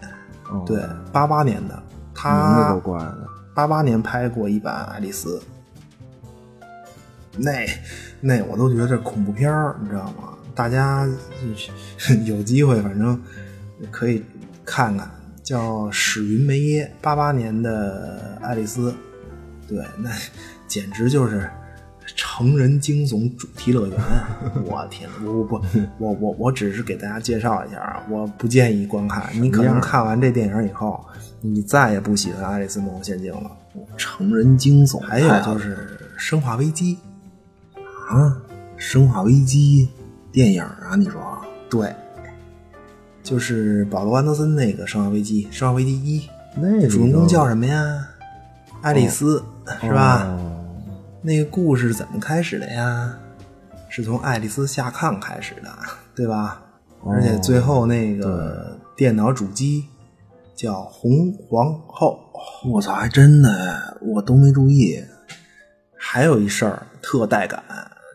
[0.55, 1.83] 哦对，八八年的，名字
[2.15, 3.29] 他够怪的。
[3.55, 5.39] 八八年拍过一版《爱丽丝》，
[7.37, 7.67] 那
[8.21, 10.35] 那我都觉得这恐怖片儿，你知道吗？
[10.55, 11.07] 大家
[12.25, 13.21] 有机会反正
[13.91, 14.23] 可以
[14.65, 15.11] 看看，
[15.43, 18.91] 叫史云梅耶，八八年的《爱丽丝》，
[19.69, 20.11] 对，那
[20.67, 21.49] 简直就是
[22.15, 23.99] 成人惊悚主题乐园。
[24.65, 25.61] 我天，我不
[25.99, 29.29] 我我我只是给大家介绍一下啊，我不建议观看。
[29.41, 31.05] 你可能看完这电影以后，
[31.41, 33.51] 你再也不喜欢《爱丽丝梦游仙境》了。
[33.97, 35.77] 成人惊悚，还有就是
[36.17, 36.99] 《生化危机》，
[38.09, 38.43] 啊，
[38.79, 39.89] 《生化危机》
[40.33, 41.21] 电影啊，你说
[41.69, 41.95] 对，
[43.27, 46.21] 就是保罗·安德森那个《生化危机》，《生化危机一》，
[46.55, 48.07] 那主人公叫什么呀？
[48.83, 49.43] 爱丽丝，
[49.81, 50.23] 是吧？
[50.23, 50.53] 哦
[51.23, 53.19] 那个故事怎么开始的呀？
[53.89, 55.69] 是从爱丽丝下炕开始的，
[56.15, 56.63] 对吧？
[57.01, 59.87] 哦而且最后那个电脑主机
[60.55, 62.21] 叫红皇后。
[62.71, 65.03] 我操，还真的，我都没注意。
[65.97, 67.61] 还有一事儿特带感，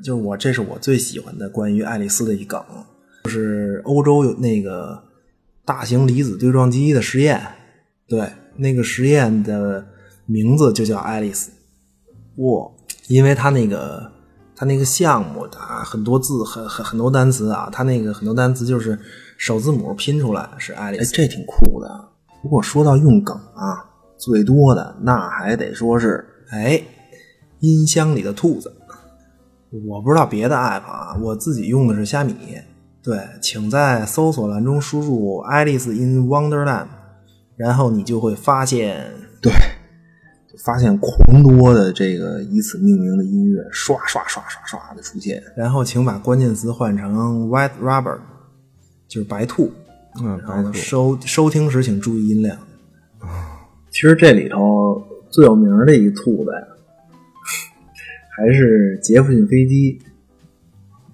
[0.02, 2.64] 就是我这是我最喜欢的关于爱丽丝的一梗，
[3.24, 5.04] 就是欧洲有那个
[5.64, 7.42] 大型离子对撞机的实验，
[8.08, 9.86] 对，那个实验的
[10.26, 11.52] 名字就叫爱丽丝。
[12.38, 12.72] 哇，
[13.08, 14.12] 因为它那个
[14.56, 18.98] 它那个项目啊，很多字很很很多单词啊，它那个很多单词就是
[19.38, 21.14] 首字母拼出来是爱丽哎，丝。
[21.14, 22.10] 这挺酷的。
[22.42, 23.86] 不过说到用梗啊，
[24.18, 26.82] 最多的那还得说是哎，
[27.60, 28.74] 音箱里的兔子。
[29.88, 32.36] 我不知道别的 app 啊，我自己用的是虾米。
[33.04, 36.86] 对，请在搜索栏中输入 “Alice in Wonderland”，
[37.58, 39.12] 然后你就会发现，
[39.42, 39.52] 对，
[40.64, 45.42] 发现狂多的这个以此命名的音乐，刷刷刷刷刷的出现。
[45.58, 48.20] 然后请把关键词换成 “White Rubber”，
[49.08, 49.72] 就是白兔。
[50.22, 50.72] 嗯，白兔。
[50.74, 52.56] 收收听时请注意音量。
[53.90, 56.68] 其实这里头最有名的一兔子呀，
[58.38, 60.00] 还是杰弗逊飞机。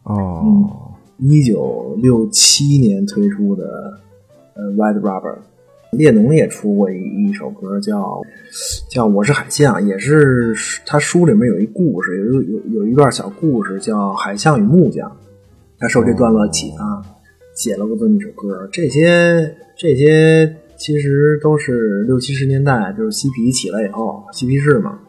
[0.03, 0.83] 哦。
[1.19, 3.99] 一九六七年推出的，
[4.53, 5.37] 呃，White Rubber，
[5.91, 8.21] 列侬也出过一一首歌，叫
[8.87, 10.53] 叫我是海象，也是
[10.85, 15.11] 他书里面有一故事，有有有一段小故事叫海象与木匠，
[15.79, 17.01] 他受这段落启发，
[17.55, 18.69] 写了过这么一首歌。
[18.71, 24.99] 这些这些其实都是六七十年代，就是嬉皮起来以后，嬉皮士嘛。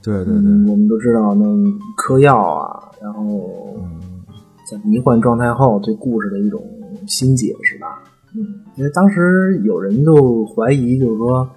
[0.00, 1.44] 对对对，我们都知道那
[1.96, 3.76] 嗑药啊，然后。
[4.68, 6.62] 在迷幻状态后，对故事的一种
[7.06, 8.02] 新解释吧。
[8.34, 11.48] 嗯，因为当时有人就怀疑，就是说，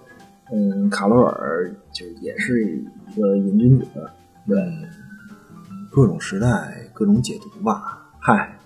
[0.52, 3.86] 嗯，卡罗尔就也是一个瘾君子。
[4.48, 4.58] 对，
[5.92, 8.12] 各种时代，各种解读吧。
[8.20, 8.58] 嗨，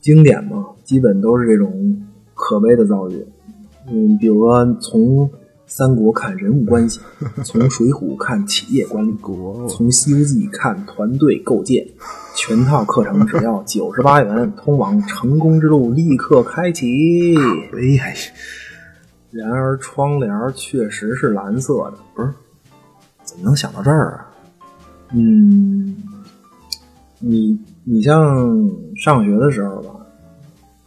[0.00, 2.02] 经典嘛，基本都是这种
[2.34, 3.26] 可悲的遭遇。
[3.88, 5.30] 嗯，比如说从。
[5.74, 7.00] 三国看人物关系，
[7.46, 9.16] 从水浒看企业管理，
[9.70, 11.88] 从西游记看团队构建，
[12.36, 17.34] 全套课程只要 九十八元，通往成功之路立刻开启。
[17.72, 18.04] 哎呀，
[19.30, 22.30] 然而窗帘确实是蓝色的，不是？
[23.24, 24.28] 怎么能想到这儿啊？
[25.14, 25.96] 嗯，
[27.18, 29.90] 你你像上学的时候吧，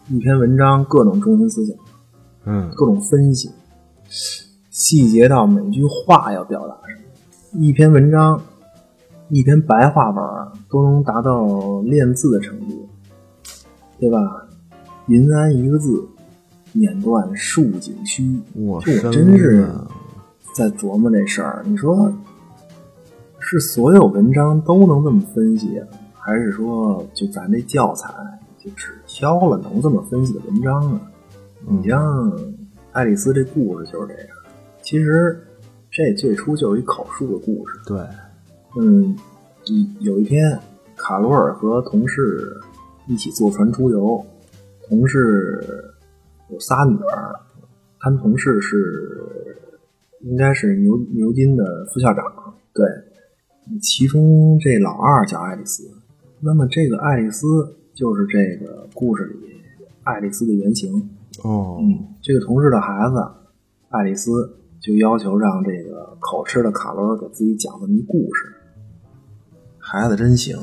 [0.10, 1.76] 一篇文章各种中心思想，
[2.46, 3.50] 嗯，各种分析。
[4.76, 8.42] 细节到每句话要表达什么，一篇文章，
[9.30, 12.86] 一篇白话文都能达到练字的程度，
[13.98, 14.46] 对吧？
[15.08, 16.06] 云安一个字，
[16.74, 18.38] 碾断数景虚。
[18.54, 19.66] 我真是
[20.54, 21.64] 在琢磨这事儿。
[21.66, 22.12] 你说，
[23.40, 25.82] 是所有文章都能这么分析，
[26.14, 28.14] 还是说就咱这教材
[28.58, 31.00] 就只挑了能这么分析的文章啊？
[31.66, 32.30] 你像
[32.92, 34.35] 爱丽丝这故事就是这样。
[34.86, 35.36] 其实，
[35.90, 37.80] 这最初就是一口述的故事。
[37.88, 37.98] 对，
[38.80, 39.18] 嗯，
[40.00, 40.60] 有一天，
[40.96, 42.56] 卡罗尔和同事
[43.08, 44.24] 一起坐船出游，
[44.88, 45.60] 同事
[46.52, 47.34] 有仨女儿，
[48.00, 49.58] 他们同事是
[50.22, 52.24] 应该是牛牛津的副校长。
[52.72, 52.86] 对，
[53.82, 55.84] 其中这老二叫爱丽丝，
[56.40, 57.48] 那么这个爱丽丝
[57.96, 59.40] 就是这个故事里
[60.04, 61.10] 爱丽丝的原型。
[61.44, 63.16] 哦，嗯，这个同事的孩子
[63.90, 64.62] 爱丽丝。
[64.86, 68.54] 就要求让这个口吃的卡罗尔给自己讲这么一故事。
[69.80, 70.56] 孩子真行，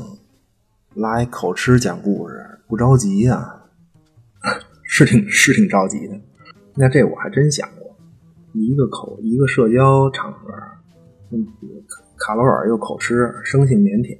[0.94, 3.64] 拉一口吃讲故事，不着急呀？
[4.84, 6.14] 是挺是挺着急的。
[6.76, 7.96] 那这我还真想过，
[8.52, 10.52] 一个口一个社交场合，
[11.32, 11.44] 嗯，
[12.16, 14.16] 卡罗尔又口吃，生性腼腆。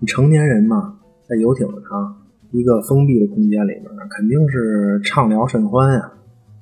[0.00, 0.98] 你成年人嘛，
[1.28, 6.12] 在游艇上一个封闭的空间里面，肯定是畅聊甚欢呀，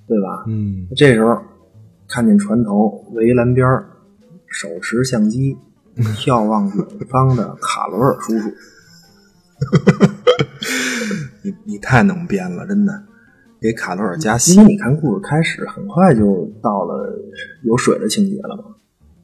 [0.07, 0.45] 对吧？
[0.47, 1.41] 嗯，这时候。
[2.09, 3.66] 看见船头围栏边
[4.47, 5.57] 手持相机
[6.16, 8.51] 眺望远方的卡罗尔叔叔，
[11.42, 13.03] 你你太能编了，真的
[13.61, 14.55] 给卡罗尔加戏。
[14.57, 17.18] 因为你看故事开始很快就到了
[17.62, 18.76] 有水的情节了嘛。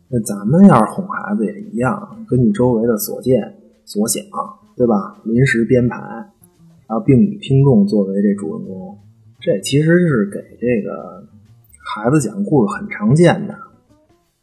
[0.08, 4.22] 那咱们要是哄孩子也一样，根据周围的所见所想，
[4.76, 5.20] 对吧？
[5.24, 5.96] 临时编排，
[6.86, 8.98] 然后并以听众作为这主人公，
[9.40, 11.28] 这其实是给这个。
[11.84, 13.54] 孩子讲故事很常见的，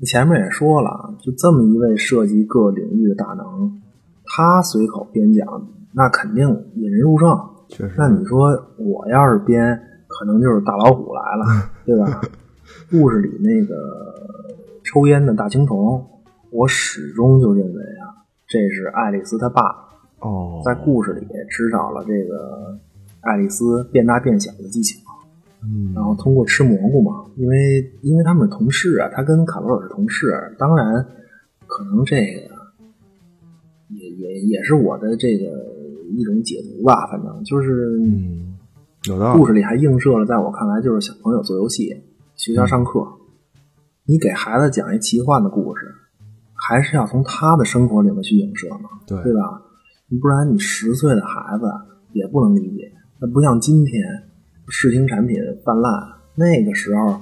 [0.05, 3.81] 前面也说了，就这么一位涉及各领域的大能，
[4.25, 7.37] 他随口编讲，那肯定引人入胜。
[7.69, 12.21] 确实，那你说我要是编，可能就是大老虎来了， 对吧？
[12.91, 14.13] 故事里那个
[14.83, 16.05] 抽烟的大青虫，
[16.51, 18.13] 我始终就认为啊，
[18.47, 19.61] 这是爱丽丝她爸。
[20.19, 22.77] 哦，在故事里知道了这个
[23.21, 24.99] 爱丽丝变大变小的技巧。
[25.61, 31.05] 嗯，然后通过吃蘑菇嘛，因为因为他们是同事啊，他跟卡罗尔是同事，当然
[31.67, 32.49] 可能这个
[33.89, 35.45] 也也也是我的这个
[36.15, 38.57] 一种解读吧，反正就是嗯，
[39.03, 39.39] 有道理。
[39.39, 42.03] 故事里还映射了，在我看来就是小朋友做游戏，
[42.37, 43.05] 学校上课，
[44.05, 45.93] 你给孩子讲一奇幻的故事，
[46.53, 49.61] 还是要从他的生活里面去映射嘛，对对吧？
[50.21, 51.65] 不然你十岁的孩子
[52.13, 54.01] 也不能理解，那不像今天。
[54.69, 55.91] 视听产品泛滥，
[56.35, 57.19] 那个时候，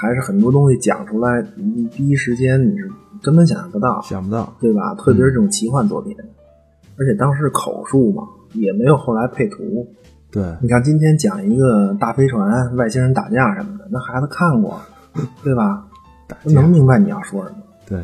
[0.00, 2.88] 还是很多东西讲出来，你第一时间你是
[3.22, 4.94] 根本想象不到，想不到，对吧？
[4.94, 6.16] 特别是这种奇幻作品，
[6.96, 8.22] 而且当时口述嘛，
[8.54, 9.86] 也没有后来配图。
[10.30, 14.80] 对，你看今天讲一个大飞船、外星人打架什么的，那孩子看过，
[15.44, 15.86] 对吧？
[16.44, 17.56] 能明白你要说什么。
[17.86, 18.02] 对，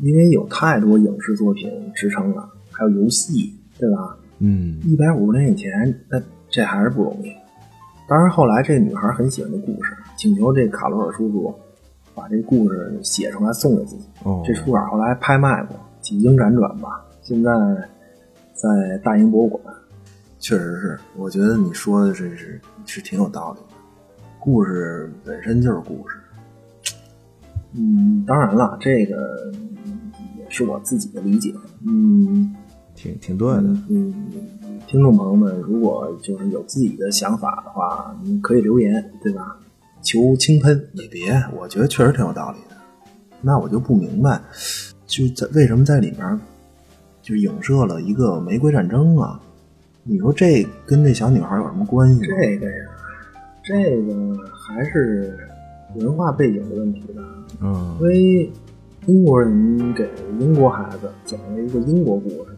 [0.00, 4.16] 因为有太多影视作品支撑了，还有游戏，对吧？
[4.38, 5.70] 嗯，一百五十年以前，
[6.08, 7.30] 那这还是不容易。
[8.08, 11.54] 当然，后来这个女孩很喜欢这故事，请求这卡罗尔叔叔
[12.14, 14.06] 把这故事写出来送给自己。
[14.24, 17.50] 哦，这书稿后来拍卖过，几经辗转吧，现在
[18.54, 19.62] 在大英博物馆。
[20.40, 23.76] 确实是，我觉得你说的这是是挺有道理的。
[24.40, 26.16] 故事本身就是故事。
[27.74, 29.52] 嗯，当然了，这个
[30.38, 31.52] 也是我自己的理解。
[31.86, 32.54] 嗯，
[32.98, 33.62] 挺挺对的。
[33.88, 34.12] 嗯，
[34.88, 39.56] 听众朋友们，如果就是有自己的想法的话，你可以留言，对吧？
[40.02, 42.76] 求轻喷，你别，我觉得确实挺有道理的。
[43.40, 44.40] 那我就不明白，
[45.06, 46.40] 就在为什么在里面
[47.22, 49.40] 就影射了一个玫瑰战争啊？
[50.02, 52.20] 你说这跟这小女孩有什么关系？
[52.22, 52.86] 这个呀，
[53.62, 55.38] 这个还是
[55.94, 57.22] 文化背景的问题吧。
[57.60, 58.50] 嗯，因为
[59.08, 60.06] 英国人给
[60.38, 62.54] 英国孩子讲了一个英国故事，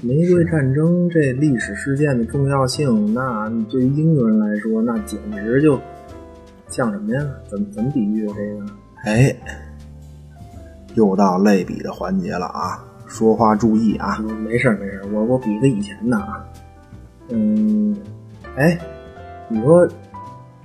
[0.00, 5.78] 玫瑰战争这历史事件的重要性，那对于英国人来说，那简直就
[6.70, 7.22] 像什么呀？
[7.46, 8.66] 怎么怎么比喻这个？
[9.04, 9.36] 哎，
[10.94, 12.82] 又到类比的环节了啊！
[13.06, 14.18] 说话注意啊！
[14.42, 16.42] 没事没事，我我比个以前的啊。
[17.28, 17.94] 嗯，
[18.56, 18.78] 哎，
[19.50, 19.86] 你说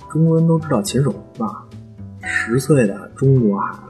[0.09, 1.65] 中国人都知道秦始皇吧？
[2.21, 3.84] 十岁的中国孩子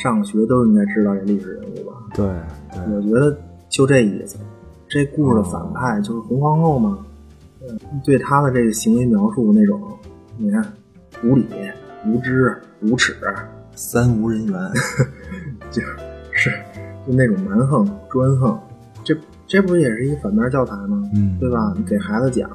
[0.00, 1.96] 上学都应该知道这历史人物吧？
[2.14, 2.24] 对，
[2.72, 3.36] 对我觉得
[3.68, 4.36] 就这意思。
[4.88, 6.98] 这故事的反派就是红皇后嘛。
[7.60, 9.80] 嗯，对她的这个行为描述那种，
[10.36, 10.64] 你看，
[11.24, 11.46] 无理、
[12.06, 13.16] 无知、无耻，
[13.74, 14.54] 三无人员，
[15.70, 15.82] 就
[16.32, 16.50] 是
[17.06, 18.58] 就那种蛮横、专横。
[19.04, 21.02] 这这不也是一反面教材吗？
[21.14, 21.74] 嗯，对吧？
[21.76, 22.48] 你给孩子讲，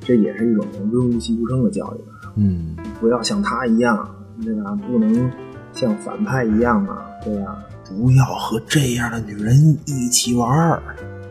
[0.00, 2.00] 这也是一种润物细无声的教育。
[2.34, 4.06] 嗯，不要像他一样。
[4.44, 4.78] 对吧？
[4.86, 5.30] 不能
[5.76, 7.62] 像反派一样啊，对吧？
[7.84, 10.82] 不要和这样的女人一起玩儿，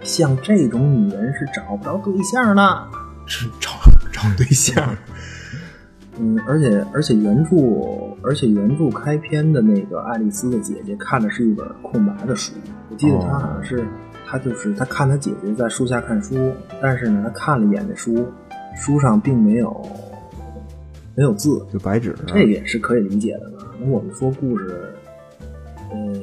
[0.04, 2.88] 像这种女人是找不着对象的，
[3.26, 3.72] 是找
[4.14, 4.96] 找对象。
[6.18, 7.58] 嗯，而且而且原著，
[8.24, 12.54] 而且原著开篇的那个爱丽丝的姐姐看的是一本空白的书，
[12.89, 13.84] 我记得她好像是，
[14.26, 18.32] 她就是她看她姐姐在树下看书，但是呢，她看了一眼那书，
[18.78, 19.86] 书上并没有。
[21.16, 23.66] 没有字，就白纸，这也是可以理解的吧。
[23.80, 24.93] 那我们说故事，
[25.93, 26.22] 嗯，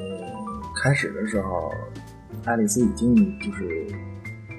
[0.83, 1.73] 开始的时候，
[2.45, 3.87] 爱丽丝已经就是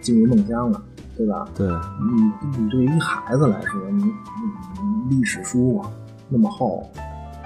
[0.02, 0.84] 进入梦乡了，
[1.16, 1.48] 对吧？
[1.56, 1.68] 对。
[1.68, 5.92] 你，你对于孩子来说，你你历史书啊
[6.30, 6.90] 那么厚，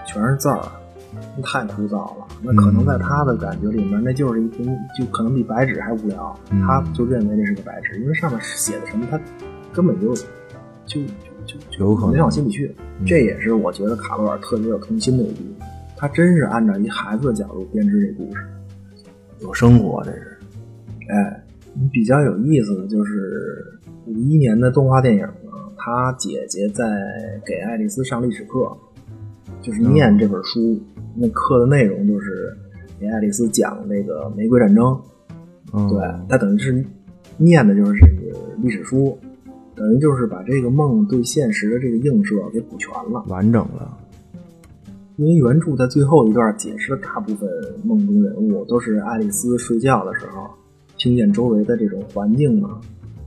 [0.05, 0.61] 全是字儿，
[1.43, 2.25] 太枯燥了。
[2.41, 6.33] 那可能在他的感觉里面，那就是一瓶，就可能比白纸还无聊。
[6.65, 9.19] 他就认为这是个白纸，因为上面写的什么，他
[9.73, 10.15] 根本就
[10.85, 11.01] 就。
[11.47, 12.71] 就有可能没往心里去，
[13.05, 15.67] 这也是我觉得卡罗尔特别有童心的一部分。
[15.95, 18.41] 他真是按照一孩子的角度编织这故事，
[19.39, 20.37] 有生活，这是。
[21.09, 21.43] 哎，
[21.91, 23.65] 比较有意思的就是
[24.05, 26.83] 五一年的动画电影呢，他姐姐在
[27.45, 28.77] 给爱丽丝上历史课，
[29.61, 30.79] 就是念这本书，
[31.15, 32.55] 那课的内容就是
[32.99, 35.01] 给爱丽丝讲那个玫瑰战争。
[35.89, 36.85] 对，他等于是
[37.37, 39.17] 念的就是这个历史书。
[39.77, 43.95] 等于就是把这个梦对现实的这个映射给补全了，完整了。
[45.17, 47.49] 因为原著在最后一段解释了大部分
[47.83, 50.47] 梦中人物都是爱丽丝睡觉的时候
[50.95, 52.79] 听见周围的这种环境嘛，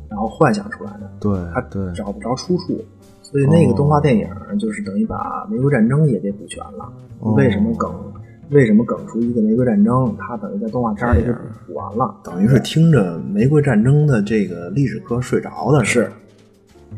[0.08, 1.10] 然后幻想出来的。
[1.20, 2.80] 对，他对找不着出处，
[3.22, 4.28] 所以那个动画电影
[4.58, 6.92] 就是等于把玫瑰战争也给补全了。
[7.36, 7.92] 为什么梗？
[8.50, 10.14] 为什么梗出一个玫瑰战争？
[10.16, 11.32] 它等于在动画片里就
[11.66, 16.08] 补完了，等于是听着玫瑰战争的这个历史课睡着的是。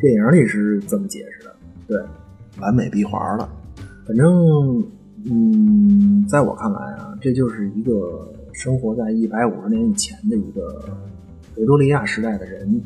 [0.02, 1.54] 电影里是这么解释的，
[1.86, 1.96] 对，
[2.60, 3.48] 完美闭环了。
[4.04, 4.84] 反正，
[5.26, 10.84] 嗯，在我看来啊，这就是一个生活在一百五十年以前的一个
[11.54, 12.82] 维多利亚时代的人，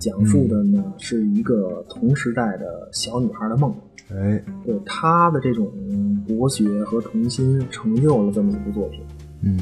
[0.00, 3.72] 讲述的呢是一个同时代的小女孩的梦。
[4.10, 5.70] 哎，对，她的这种
[6.26, 9.00] 博学和童心成就了这么一部作品。
[9.44, 9.56] 嗯，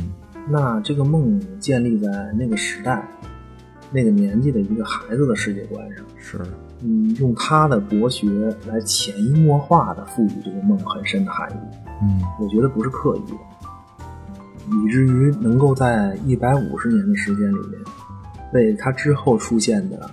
[0.49, 3.07] 那这个梦建立在那个时代、
[3.93, 6.39] 那个年纪的一个孩子的世界观上，是。
[6.83, 8.29] 嗯，用他的博学
[8.67, 11.77] 来潜移默化的赋予这个梦很深的含义。
[12.03, 17.81] 嗯，我觉得不是刻意的，以至于能够在一百五十年的时间里面，
[18.53, 20.11] 被他之后出现的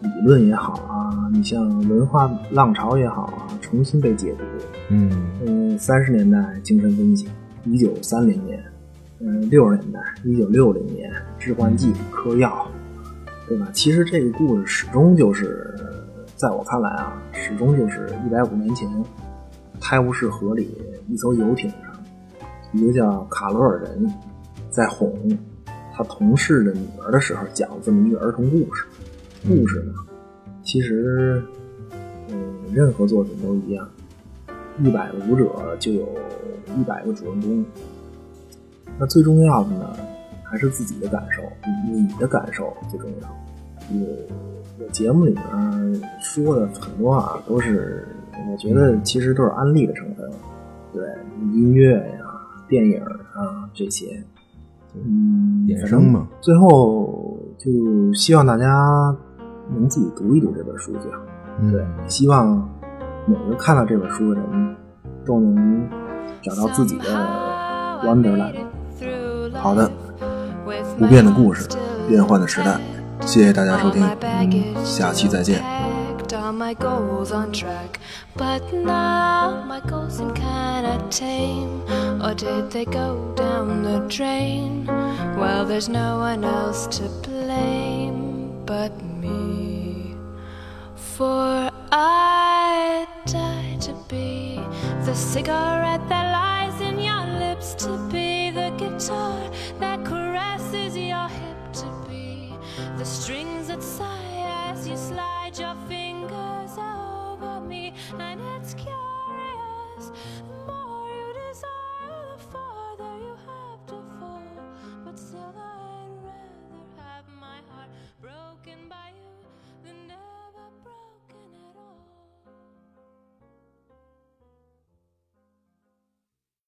[0.00, 4.44] 理论也好啊，你像文化浪潮也好啊，重新被解读。
[4.88, 5.10] 嗯
[5.44, 7.28] 嗯，三十年代精神分析，
[7.64, 8.62] 一九三零年，
[9.20, 12.66] 嗯，六十年代，一九六零年，致幻剂嗑药，
[13.46, 13.68] 对吧？
[13.72, 15.71] 其实这个故事始终就是，
[16.42, 18.90] 在我看来啊，始终就是一百五年前，
[19.80, 20.76] 泰晤士河里
[21.06, 21.92] 一艘游艇上，
[22.72, 24.12] 一个叫卡罗尔人，
[24.68, 25.16] 在哄
[25.94, 28.84] 他同事的女儿的时候，讲这么一个儿童故事。
[29.46, 29.92] 故事呢，
[30.64, 31.40] 其实，
[32.28, 32.36] 嗯，
[32.72, 33.88] 任何作品都一样，
[34.80, 36.08] 一百个读者就有
[36.76, 37.64] 一百个主人公。
[38.98, 39.96] 那最重要的呢，
[40.42, 41.40] 还是自己的感受，
[41.88, 43.28] 你的感受最重要。
[43.92, 44.26] 我
[44.82, 48.06] 我节目里面说的很多啊，都是
[48.50, 50.28] 我觉得其实都是安利的成分，
[50.92, 51.04] 对
[51.52, 52.24] 音乐呀、
[52.68, 54.22] 电影啊这些，
[54.94, 56.26] 嗯，衍生嘛。
[56.40, 57.70] 最后就
[58.14, 59.16] 希望大家
[59.72, 61.18] 能自己读一读这本书，最好。
[61.70, 62.68] 对，希望
[63.26, 64.76] 每个看到这本书的人
[65.24, 65.88] 都能
[66.42, 67.04] 找到自己的
[68.02, 68.54] Wonderland。
[69.54, 69.88] 好的，
[70.98, 71.68] 不变的故事，
[72.08, 72.80] 变幻的时代，
[73.24, 74.02] 谢谢大家收听，
[74.84, 75.62] 下期再见。
[76.52, 77.98] my goals on track.
[78.36, 81.82] But now my goals seem kinda tame.
[82.20, 84.86] Or did they go down the drain?
[85.38, 90.16] Well, there's no one else to blame but me.
[90.94, 94.60] For I die to be
[95.04, 98.32] the cigarette that lies in your lips to be
[98.78, 99.38] guitar
[102.96, 107.94] the strings that sigh as you slide your fingers over me.